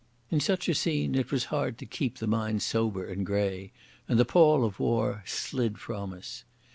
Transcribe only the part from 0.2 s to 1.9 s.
In such a scene it was hard to